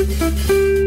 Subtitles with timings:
[0.00, 0.79] Música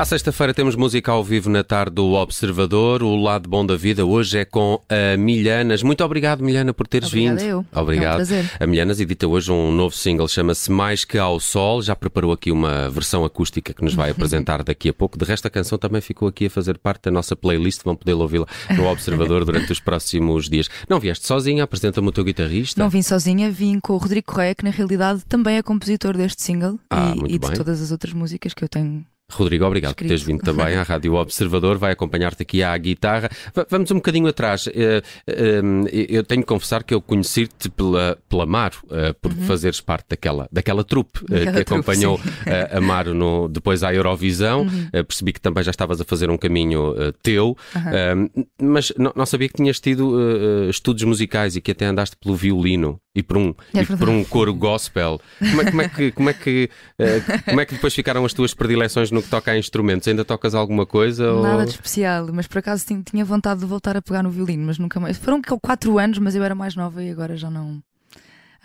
[0.00, 3.02] À sexta-feira temos música ao vivo na tarde do Observador.
[3.02, 5.82] O lado bom da vida hoje é com a Milhanas.
[5.82, 7.46] Muito obrigado, Milhana, por teres Obrigada vindo.
[7.46, 7.66] eu.
[7.70, 8.12] Obrigado.
[8.12, 8.50] É um prazer.
[8.58, 11.82] a Milhanas edita hoje um novo single, chama-se Mais Que ao Sol.
[11.82, 15.18] Já preparou aqui uma versão acústica que nos vai apresentar daqui a pouco.
[15.18, 17.82] De resto, a canção também ficou aqui a fazer parte da nossa playlist.
[17.84, 20.70] Vão poder ouvi-la no Observador durante os próximos dias.
[20.88, 22.82] Não vieste sozinha, apresenta-me o teu guitarrista.
[22.82, 26.40] Não vim sozinha, vim com o Rodrigo Correia, que na realidade também é compositor deste
[26.40, 29.04] single Ah, e, e de todas as outras músicas que eu tenho.
[29.30, 30.08] Rodrigo, obrigado por Escrito.
[30.08, 33.30] teres vindo também à Rádio Observador, vai acompanhar-te aqui à guitarra.
[33.54, 34.68] Va- Vamos um bocadinho atrás.
[34.74, 35.60] Eh, eh,
[36.08, 40.48] Eu tenho que confessar que eu conheci-te pela, pela Amaro, eh, por fazeres parte daquela,
[40.52, 41.26] daquela trupe Uhum.
[41.38, 42.28] Daquela que trupe, acompanhou sim.
[42.28, 42.52] Uhum.
[42.52, 44.66] eh, Amaro no, depois à Eurovisão.
[44.92, 48.14] Eh, Percebi que também já estavas a fazer um caminho teu, Eh,
[48.60, 53.00] mas não, não sabia que tinhas tido estudos musicais e que até andaste pelo violino
[53.14, 55.20] e por um, É e por um coro gospel.
[55.38, 56.70] Como é, como é que, como, é que,
[57.44, 60.06] como é que depois ficaram as tuas predileções no que toca a instrumentos?
[60.08, 61.32] Ainda tocas alguma coisa?
[61.32, 64.64] ou- Nada de especial, mas por acaso tinha vontade de voltar a pegar no violino,
[64.66, 65.16] mas nunca mais.
[65.18, 67.82] Foram quatro anos, mas eu era mais nova e agora já não.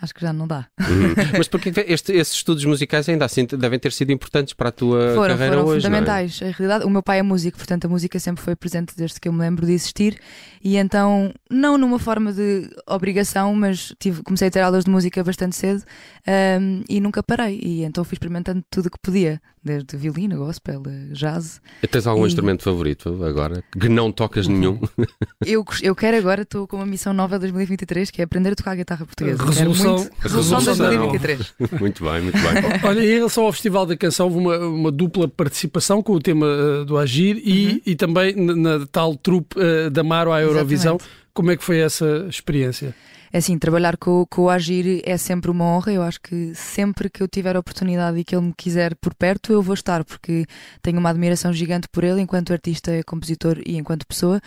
[0.00, 0.66] Acho que já não dá.
[0.80, 1.14] Uhum.
[1.38, 5.14] Mas porque este- esses estudos musicais ainda assim devem ter sido importantes para a tua
[5.14, 6.00] foram, carreira foram hoje, não é?
[6.00, 6.40] fundamentais.
[6.42, 9.26] Em realidade, o meu pai é músico, portanto a música sempre foi presente desde que
[9.28, 10.18] eu me lembro de existir.
[10.62, 15.22] E então, não numa forma de obrigação, mas tive, comecei a ter aulas de música
[15.24, 15.82] bastante cedo
[16.26, 17.58] ahm, e nunca parei.
[17.62, 21.60] E então fui experimentando tudo o que podia, desde violino, gospel, jazz.
[21.90, 23.62] Tens algum E- instrumento favorito agora?
[23.78, 24.78] Que não tocas nenhum?
[25.46, 28.56] Eu, eu quero agora, estou com uma missão nova de 2023 que é aprender a
[28.56, 29.44] tocar a guitarra portuguesa.
[29.44, 30.12] Resolução- Quero muito.
[30.20, 31.54] Resolução de resolução 2023.
[31.80, 32.80] muito bem, muito bem.
[32.88, 36.46] Olha, em relação ao Festival da Canção, houve uma, uma dupla participação com o tema
[36.46, 40.96] eh, do Agir e, e também na, na tal trupe eh, da Maro à Eurovisão.
[40.96, 41.26] Exatamente.
[41.32, 42.94] Como é que foi essa experiência?
[43.32, 45.92] É assim, trabalhar com, com o Agir é sempre uma honra.
[45.92, 49.14] Eu acho que sempre que eu tiver a oportunidade e que ele me quiser por
[49.14, 50.46] perto, eu vou estar, porque
[50.82, 54.40] tenho uma admiração gigante por ele enquanto artista, compositor e enquanto pessoa.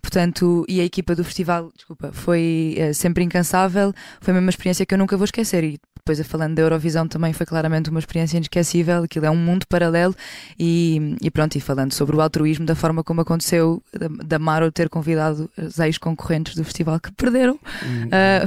[0.00, 3.94] Portanto, e a equipa do festival, desculpa, foi eh, sempre incansável.
[4.20, 5.62] Foi uma experiência que eu nunca vou esquecer.
[5.62, 9.04] E depois, falando da Eurovisão, também foi claramente uma experiência inesquecível.
[9.04, 10.12] Aquilo é um mundo paralelo.
[10.58, 14.72] E, e pronto, e falando sobre o altruísmo, da forma como aconteceu, da, da Maro
[14.72, 17.56] ter convidado os ex-concorrentes do festival que perderam,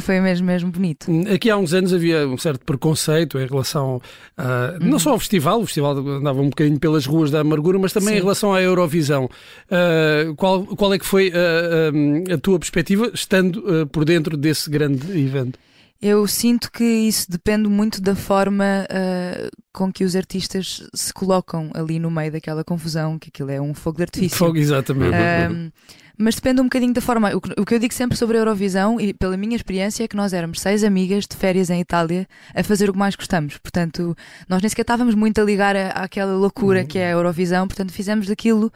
[0.02, 1.12] foi mesmo, mesmo bonito.
[1.12, 4.02] Hum, Aqui há uns anos havia um certo preconceito em relação
[4.38, 7.94] a, não só ao festival, o festival andava um bocadinho pelas ruas da amargura, mas
[7.94, 8.16] também Sim.
[8.16, 9.30] em relação à Eurovisão.
[9.70, 11.92] Ah, qual, qual é que foi ah,
[12.32, 15.58] ah, a tua perspectiva estando ah, por dentro desse grande evento?
[16.08, 21.72] Eu sinto que isso depende muito da forma ah, com que os artistas se colocam
[21.74, 24.38] ali no meio daquela confusão, que aquilo é um fogo de artifício.
[24.38, 25.16] Fogo, exatamente.
[25.16, 25.72] Ahm,
[26.16, 27.32] mas depende um bocadinho da forma.
[27.36, 30.32] O que, eu digo sempre sobre a Eurovisão, e pela minha experiência, é que nós
[30.32, 33.58] éramos seis amigas de férias em Itália a fazer o que mais gostamos.
[33.58, 34.16] Portanto,
[34.48, 37.92] nós nem sequer estávamos muito a ligar a- àquela loucura que é a Eurovisão, portanto,
[37.92, 38.72] fizemos daquilo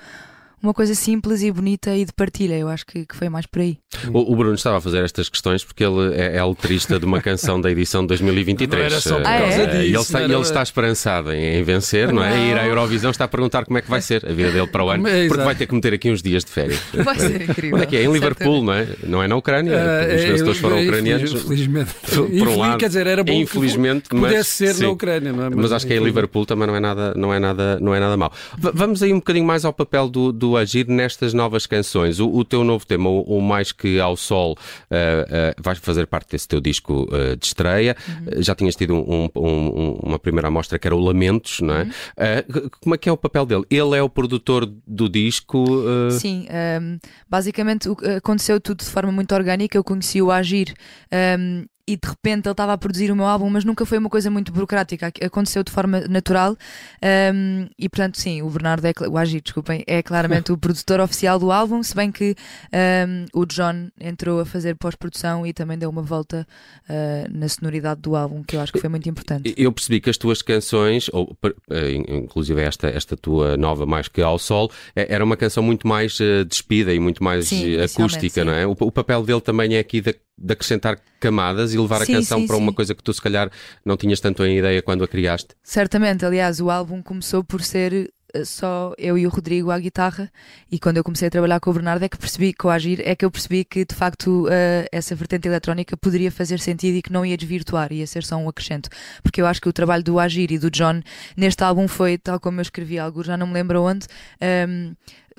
[0.61, 2.55] uma coisa simples e bonita e de partilha.
[2.57, 3.77] Eu acho que, que foi mais por aí.
[4.13, 7.21] O, o Bruno estava a fazer estas questões porque ele é, é letrista de uma
[7.21, 8.79] canção da edição de 2023.
[8.79, 11.63] Não era só por Eh, disso, ele, está, não era- ele está esperançado em, em
[11.63, 12.37] vencer, não é?
[12.37, 14.67] E ir à Eurovisão está a perguntar como é que vai ser a vida dele
[14.67, 16.79] para o ano, É, porque vai ter que meter aqui uns dias de férias.
[16.93, 17.75] Vai ser incrível.
[17.75, 18.03] Onde é que é?
[18.03, 18.87] Em Liverpool, não é?
[19.03, 19.73] Não é na Ucrânia.
[19.79, 21.31] Ah, Os vencedores foram é, ucranianos.
[21.33, 21.91] Infelizmente.
[22.13, 24.83] Por um lado, quer dizer, era bom que infelizmente, pudesse mas- ser sim.
[24.83, 25.49] na Ucrânia, não é?
[25.49, 25.99] Mas acho que em.
[26.03, 28.31] Liverpool também não é nada, não é nada, não é nada mau.
[28.57, 32.19] V- vamos aí um bocadinho mais ao papel do, do Agir nestas novas canções.
[32.19, 34.57] O, o teu novo tema, o, o Mais Que ao Sol,
[34.89, 37.95] eh, eh, vai fazer parte desse teu disco eh, de estreia.
[38.27, 41.73] Eh, Já tinhas tido um- um- um- uma primeira amostra que era o Lamentos, não
[41.75, 41.87] é?
[42.17, 42.45] Eh,
[42.81, 43.63] como é que é o papel dele?
[43.69, 45.65] Ele é o produtor do disco.
[46.11, 46.97] Sim, ahm,
[47.29, 49.77] basicamente o- aconteceu tudo de forma muito orgânica.
[49.77, 50.73] Eu conheci o Agir
[51.11, 54.09] ahm, e de repente ele estava a produzir o meu álbum, mas nunca foi uma
[54.09, 55.07] coisa muito burocrática.
[55.07, 56.55] Ac- Aconteceu de forma natural
[57.01, 61.39] ahm, e, portanto, sim, o Bernardo, é, o Agir, desculpem, é claramente o produtor oficial
[61.39, 61.81] do álbum.
[61.83, 62.35] Se bem que
[62.71, 66.47] ahm, o John entrou a fazer pós-produção e também deu uma volta
[66.87, 69.53] ah, na sonoridade do álbum, que eu acho que foi muito importante.
[69.57, 71.35] Eu percebi que as tuas canções, ou
[71.71, 75.87] eh, inclusive esta, esta tua nova Mais Que ao Sol, eh, era uma canção muito
[75.87, 78.65] mais eh, despida e muito mais Sim, acústica, não é?
[78.67, 82.15] O, o papel dele também é aqui de, de acrescentar camadas e levar Sim, a
[82.17, 82.75] canção sim, para uma sim.
[82.75, 83.51] coisa que tu se calhar
[83.83, 85.49] não tinhas tanto em ideia quando a criaste.
[85.63, 90.31] Certamente, aliás, o álbum começou por ser eh, só eu e o Rodrigo à guitarra
[90.71, 93.01] e quando eu comecei a trabalhar com o Bernardo é que percebi, com o Agir,
[93.03, 97.01] é que eu percebi que de facto eh, essa vertente eletrónica poderia fazer sentido e
[97.01, 98.89] que não ia desvirtuar, ia ser só um acrescento.
[99.23, 101.01] Porque eu acho que o trabalho do Agir e do John
[101.35, 104.07] neste álbum foi, tal como eu escrevi algo, já não me lembro onde,
[104.39, 104.93] ehm,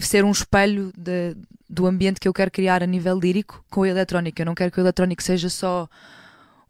[0.07, 1.37] ser um espelho de-
[1.69, 4.43] do ambiente que eu quero criar a nível lírico com a eletrónica.
[4.43, 5.89] Eu não quero que o eletrónico seja só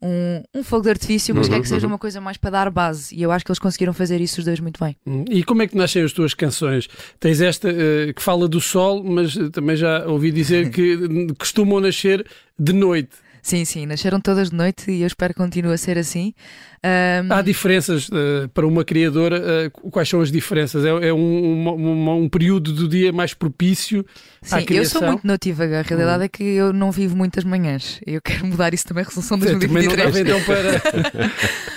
[0.02, 1.92] um, um fogo de artifício, mas Uhum, quer que seja uhum.
[1.92, 3.14] uma coisa mais para dar base.
[3.14, 4.96] E eu acho que eles conseguiram fazer isso os dois muito bem.
[5.06, 6.88] Hum, E como é que nascem as tuas canções?
[7.18, 10.96] Tens esta eh, que fala do sol, mas também já ouvi dizer que
[11.38, 12.26] costumam nascer
[12.58, 13.10] de noite.
[13.42, 16.34] Sim, sim, nasceram todas de noite e eu espero que continue a ser assim.
[16.82, 19.36] Ahm, Há diferenças eh, para uma criadora?
[19.66, 20.84] eh, quais são as diferenças?
[20.84, 24.04] É, é um, uma- um período do dia mais propício
[24.42, 25.08] sim, à eu sou criação?
[25.08, 25.80] muito notívaga.
[25.80, 28.00] A realidade é que eu não vivo muitas manhãs.
[28.06, 30.04] Eu quero mudar isso também, resolução de Sim, Também não 2023.
[30.04, 30.80] dava então para,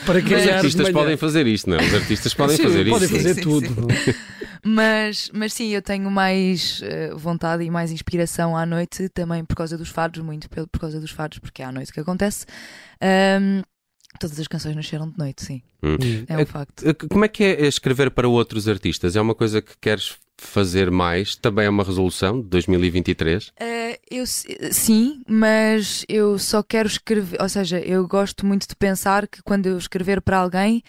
[0.05, 1.81] para Os artistas podem fazer isto, não é?
[1.81, 3.15] Os artistas podem Sim, fazer podem isso.
[3.15, 3.87] fazer Sim, sim, tudo.
[4.73, 9.55] Mas, mas sim, eu tenho mais eh, vontade e mais inspiração à noite, também por
[9.55, 12.45] causa dos fados, muito pelo- por causa dos fados, porque é à noite que acontece.
[13.01, 13.61] Ahm,
[14.19, 15.61] todas as canções nasceram de noite, sim.
[15.83, 15.97] Hum.
[16.27, 16.87] É um facto.
[16.87, 19.15] Eh, Como é que é escrever para outros artistas?
[19.15, 21.35] É uma coisa que queres fazer mais?
[21.35, 23.51] Também é uma resolução de 2023?
[23.59, 29.27] Eh, eu sim, mas eu só quero escrever, ou seja, eu gosto muito de pensar
[29.27, 30.81] que quando eu escrever para alguém,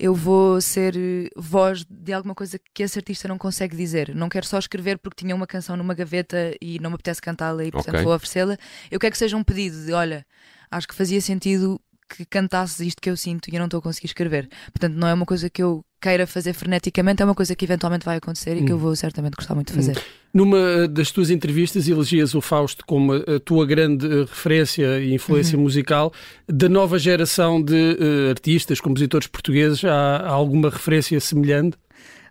[0.00, 4.14] eu vou ser eh, voz de alguma coisa que esse artista não consegue dizer.
[4.14, 7.62] Não quero só escrever porque tinha uma canção numa gaveta e não me apetece cantá-la
[7.64, 8.04] e portanto Ok.
[8.04, 8.56] vou oferecê-la.
[8.90, 10.24] Eu quero que seja um pedido de, olha,
[10.70, 13.82] acho que fazia sentido que cantasses isto que eu sinto e eu não estou a
[13.82, 14.48] conseguir escrever.
[14.72, 18.04] Portanto, não é uma coisa que eu queira fazer freneticamente, é uma coisa que eventualmente
[18.06, 19.98] vai acontecer e que eu vou certamente gostar muito de fazer.
[20.32, 25.56] Numa das tuas entrevistas elegias o Fausto como a tua grande eh, referência e influência
[25.58, 25.64] Uhum.
[25.64, 26.12] musical.
[26.48, 31.76] Da nova geração de eh, artistas, compositores portugueses, há, há alguma referência semelhante?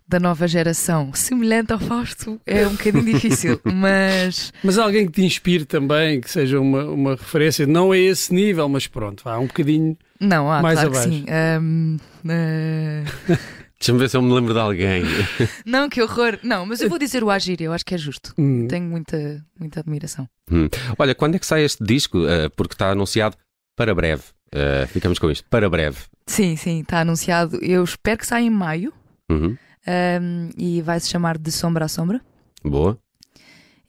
[0.08, 5.22] da nova geração, semelhante ao Fausto, é um bocadinho difícil, mas Mas alguém que te
[5.24, 9.46] inspire também, que seja uma, uma referência, não a esse nível, mas pronto, há um
[9.46, 9.96] bocadinho.
[10.18, 11.14] não, há, Mais claro que abaixo.
[11.16, 11.24] sim.
[11.28, 11.96] Ahm,
[12.28, 13.04] eh,
[13.80, 15.02] Deixa-me ver se eu me lembro de alguém.
[15.64, 16.38] não, que horror.
[16.42, 18.34] Não, mas eu vou dizer o Agir, eu acho que é justo.
[18.36, 20.28] Hum, Tenho muita, muita admiração.
[20.52, 20.68] Hum.
[20.98, 22.26] Olha, quando é que sai este disco?
[22.26, 23.36] Eh, porque está anunciado
[23.74, 24.22] para breve.
[24.52, 25.96] Eh, ficamos com isto, para breve.
[26.26, 27.56] Sim, sim, está anunciado.
[27.64, 28.92] Eu espero que saia em maio
[29.30, 29.56] Uhum.
[29.86, 32.20] ahm, e vai se chamar De Sombra a Sombra.
[32.62, 32.98] Boa.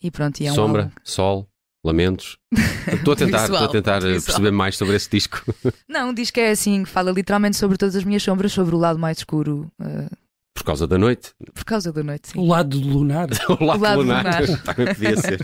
[0.01, 0.95] E pronto, e é um Sombra, álbum.
[1.03, 1.47] sol,
[1.83, 2.37] lamentos.
[2.91, 4.21] Estou a tentar, Visual, estou a tentar visual.
[4.21, 5.43] perceber mais sobre esse disco.
[5.89, 8.99] Não, diz que é assim, fala literalmente sobre todas as minhas sombras, sobre o lado
[8.99, 10.07] mais escuro, eh,
[10.53, 11.31] Por causa da noite.
[11.53, 12.39] por causa da noite, sim.
[12.39, 13.27] o lado lunar.
[13.59, 14.41] O lado, lado lunar.
[14.41, 14.61] lunar.
[14.63, 15.39] Também podia ser.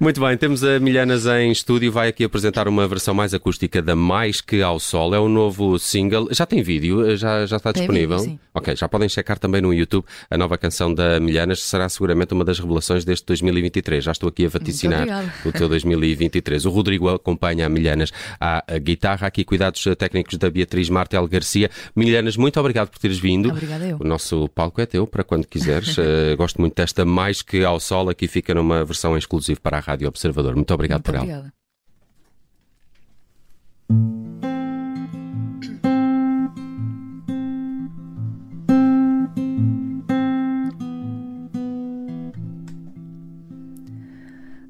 [0.00, 1.90] Muito bem, temos a Milhanas em estúdio.
[1.92, 5.14] Vai aqui apresentar uma versão mais acústica da Mais Que Ao Sol.
[5.14, 6.28] É um novo single.
[6.30, 7.16] Já tem vídeo?
[7.16, 8.18] Já, já está Tem disponível?
[8.18, 8.38] vídeo, sim.
[8.54, 11.62] Ok, já podem checar também no YouTube a nova canção da Milhanas.
[11.62, 14.04] Será seguramente uma das revelações deste 2023.
[14.04, 15.06] Já estou aqui a vaticinar
[15.44, 16.64] o teu 2023.
[16.66, 19.26] O Rodrigo acompanha a Milhanas à guitarra.
[19.26, 21.70] Aqui cuidados técnicos da Beatriz Martel Garcia.
[21.94, 23.50] Milhanas, muito obrigado por teres vindo.
[23.50, 23.98] Obrigada eu.
[24.00, 25.96] O nosso palco é teu para quando quiseres.
[26.04, 28.08] Eh, gosto muito desta Mais Que Ao Sol.
[28.08, 30.54] Aqui fica numa versão exclusiva para a Rádio Observador.
[30.56, 31.24] Muito obrigado Muito por ela.
[31.24, 31.52] obrigada.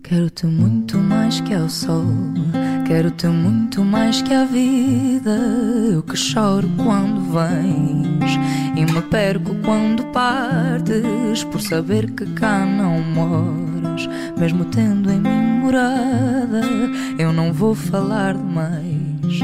[0.03, 2.05] Quero-te muito mais que ao sol,
[2.87, 5.31] quero-te muito mais que a vida.
[5.91, 8.37] Eu que choro quando vens
[8.77, 13.01] e me perco quando partes, por saber que cá não
[14.39, 16.61] mesmo tendo em mim morada.
[17.19, 19.41] Eu não vou falar demais,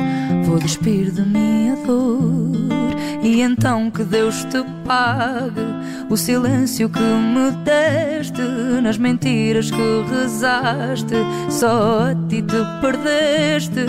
[0.46, 2.88] vou despir de mim a dor.
[3.22, 5.60] E então que Deus te pague
[6.08, 8.40] o silêncio que me deste
[8.82, 11.14] nas mentiras que rezaste,
[11.50, 13.84] só a ti te perdeste.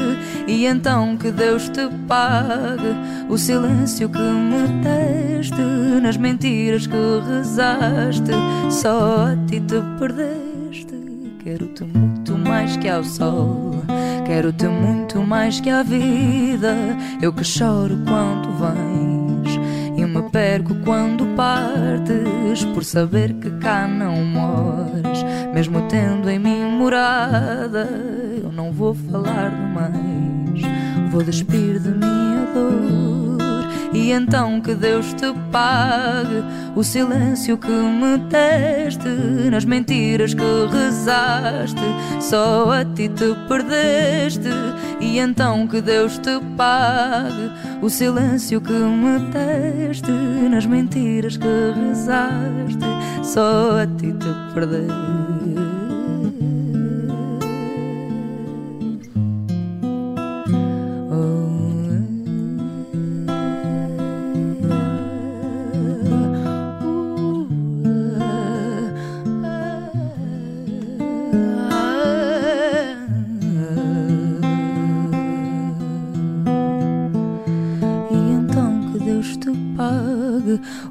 [0.48, 2.95] E então que Deus te pague
[3.29, 5.62] o silêncio que me deste
[6.01, 6.95] nas mentiras que
[7.27, 8.31] rezaste,
[8.69, 10.98] só a ti te perdeste.
[11.43, 13.81] Quero-te muito mais que ao sol,
[14.25, 16.75] quero-te muito mais que à vida.
[17.21, 19.19] Eu que choro quando e
[20.22, 25.24] me perco quando partes, por saber que cá não moras,
[25.54, 27.88] mesmo tendo em mim morada.
[28.44, 30.62] Eu não vou falar demais,
[31.12, 32.99] vou despir de minha dor.
[33.91, 36.43] E então que Deus te pague
[36.75, 39.10] o silêncio que me deste
[39.50, 41.81] nas mentiras que rezaste,
[42.22, 44.50] só a ti te perdeste.
[45.00, 52.86] E então que Deus te pague o silêncio que me deste nas mentiras que rezaste,
[53.24, 55.38] só a ti te perdeste.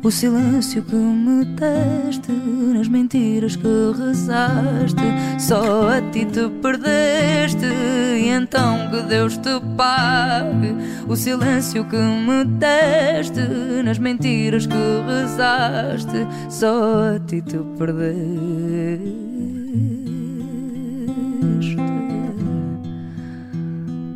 [0.09, 5.05] O silêncio que me deste nas mentiras que rezaste.
[5.38, 10.75] Só a ti te perdeste, e então que Deus te pague
[11.07, 13.43] o silêncio que me deste
[13.85, 14.75] nas mentiras que
[15.07, 16.27] rezaste.
[16.49, 19.05] Só a ti te perdeste.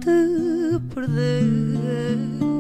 [0.01, 2.52] Te perdeste.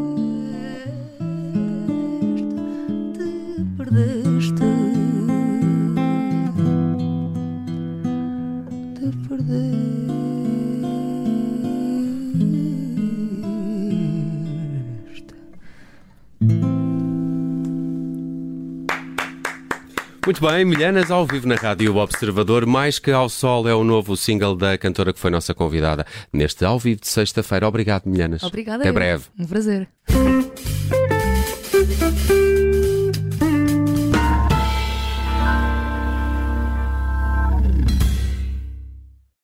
[20.24, 24.16] Muito bem, Milhanas ao vivo na Rádio Observador, Mais que ao Sol é o novo
[24.16, 27.66] single da cantora que foi nossa convidada neste ao vivo de sexta-feira.
[27.66, 28.42] Obrigado, Milhanas.
[28.44, 28.82] Obrigada.
[28.84, 28.94] Até eu.
[28.94, 29.24] breve.
[29.36, 29.88] Um prazer.